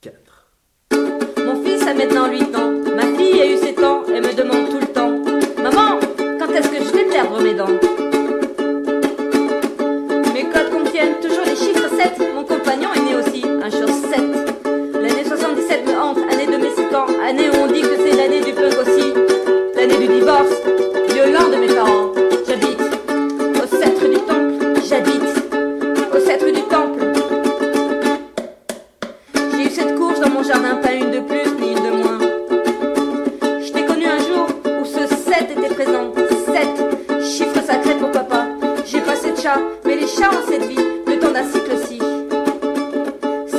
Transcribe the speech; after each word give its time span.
4. 0.00 0.14
Mon 1.44 1.62
fils 1.62 1.82
a 1.86 1.92
maintenant 1.92 2.30
8 2.30 2.56
ans. 2.56 2.70
Ma 2.96 3.02
fille 3.18 3.40
a 3.42 3.46
eu 3.46 3.58
7 3.58 3.69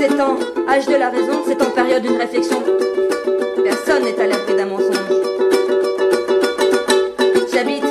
7 0.02 0.20
ans, 0.20 0.40
âge 0.68 0.88
de 0.88 0.96
la 0.96 1.10
raison, 1.10 1.44
c'est 1.46 1.62
en 1.62 1.70
période 1.70 2.02
d'une 2.02 2.18
réflexion. 2.18 2.58
Personne 3.64 4.04
n'est 4.04 4.20
à 4.20 4.26
l'abri 4.26 4.55
d'un 4.55 4.66
mensonge. 4.66 4.96
J'habite 7.54 7.84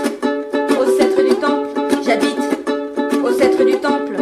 au 0.81 0.91
sceptre 0.91 1.23
du 1.23 1.35
temple, 1.37 1.69
j'habite 2.05 2.41
au 3.25 3.31
sceptre 3.31 3.65
du 3.65 3.77
temple. 3.77 4.17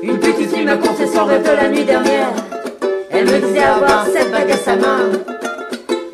Une 0.00 0.18
petite 0.18 0.54
fille 0.54 0.64
m'a 0.64 0.78
confié 0.78 1.06
son 1.06 1.26
rêve 1.26 1.42
de 1.42 1.62
la 1.62 1.68
nuit 1.68 1.84
dernière. 1.84 2.30
Elle 3.10 3.26
me 3.26 3.38
disait 3.38 3.64
avoir 3.64 4.06
sept 4.06 4.32
bagues 4.32 4.50
à 4.50 4.56
sa 4.56 4.76
main. 4.76 5.10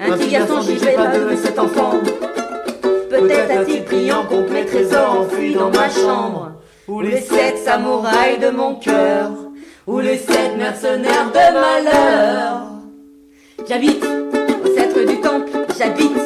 Un 0.00 0.10
petit 0.16 0.28
garçon, 0.28 0.54
pas 0.96 1.06
de 1.06 1.36
cet 1.36 1.56
enfant. 1.56 2.00
Peut-être 3.08 3.60
a-t-il 3.60 3.84
pris 3.84 4.12
en 4.12 4.24
complet 4.24 4.64
trésor 4.64 5.20
enfui 5.20 5.54
dans 5.54 5.70
ma 5.70 5.88
chambre. 5.88 6.52
Ou 6.88 7.00
les 7.00 7.20
sept 7.20 7.58
samouraïs 7.64 8.40
de 8.40 8.50
mon 8.50 8.74
cœur. 8.74 9.30
Ou 9.86 10.00
les 10.00 10.18
sept 10.18 10.56
mercenaires 10.58 11.30
de 11.32 11.54
malheur. 11.54 12.66
J'habite 13.68 14.04
au 14.04 14.66
sceptre 14.74 15.06
du 15.06 15.20
temple, 15.20 15.50
j'habite 15.78 16.16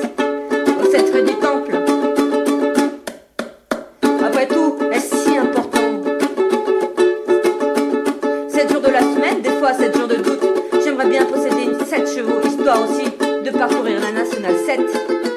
au 0.81 0.91
sceptre 0.91 1.23
du 1.23 1.35
temple. 1.35 1.77
Après 4.25 4.47
tout, 4.47 4.77
est-ce 4.91 5.15
si 5.17 5.37
important? 5.37 6.03
7 8.49 8.73
jours 8.73 8.81
de 8.81 8.91
la 8.91 9.01
semaine, 9.01 9.43
des 9.43 9.51
fois 9.51 9.75
7 9.75 9.95
jours 9.95 10.09
de 10.09 10.17
doute. 10.17 10.43
J'aimerais 10.83 11.09
bien 11.09 11.27
posséder 11.27 11.65
une 11.65 11.85
7 11.85 12.09
chevaux, 12.09 12.41
histoire 12.43 12.79
aussi 12.83 13.05
de 13.45 13.51
parcourir 13.51 14.01
la 14.01 14.13
nationale 14.13 14.57
7. 14.65 15.36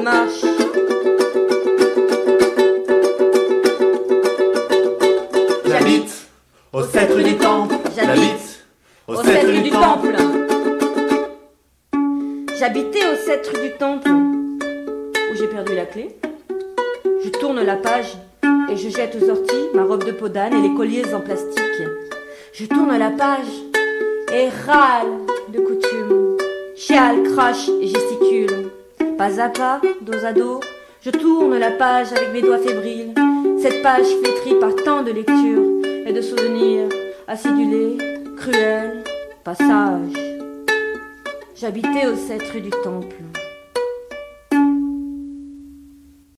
De. 0.00 0.04
J'habite 5.66 6.28
au 6.72 6.82
sceptre 6.82 7.18
du 7.18 7.36
temple. 7.36 7.74
J'habite 7.96 8.64
au 9.06 9.16
sceptre 9.16 9.62
du 9.62 9.70
temple. 9.70 10.16
J'habitais 12.58 13.06
au 13.12 13.16
sceptre 13.16 13.60
du 13.60 13.72
temple, 13.78 14.10
où 14.10 15.36
j'ai 15.36 15.48
perdu 15.48 15.74
la 15.74 15.84
clé. 15.84 16.16
Je 17.22 17.28
tourne 17.30 17.62
la 17.62 17.76
page 17.76 18.16
et 18.70 18.76
je 18.76 18.88
jette 18.88 19.16
aux 19.20 19.30
orties 19.30 19.68
ma 19.74 19.84
robe 19.84 20.04
de 20.04 20.12
peau 20.12 20.28
d'âne 20.28 20.54
et 20.54 20.68
les 20.68 20.74
colliers 20.74 21.14
en 21.14 21.20
plastique. 21.20 21.60
Je 22.52 22.64
tourne 22.66 22.96
la 22.96 23.10
page 23.10 23.46
et 24.32 24.48
râle 24.66 25.08
de 25.48 25.60
coutume. 25.60 26.36
Chiale, 26.76 27.22
crache 27.34 27.68
et 27.80 27.88
gesticule. 27.88 28.70
Pas 29.18 29.40
à 29.40 29.48
pas, 29.48 29.80
dos 30.00 30.24
à 30.24 30.32
dos, 30.32 30.60
je 31.00 31.10
tourne 31.10 31.56
la 31.56 31.70
page 31.70 32.12
avec 32.12 32.32
mes 32.32 32.42
doigts 32.42 32.58
fébriles. 32.58 33.14
Cette 33.60 33.80
page 33.80 34.06
flétrie 34.06 34.58
par 34.58 34.74
tant 34.74 35.02
de 35.02 35.12
lectures 35.12 36.06
et 36.06 36.12
de 36.12 36.20
souvenirs 36.20 36.88
acidulés, 37.28 37.96
cruels, 38.36 39.04
passages. 39.44 40.12
J'habitais 41.54 42.06
au 42.06 42.16
sceptre 42.16 42.58
du 42.58 42.70
temple. 42.70 43.22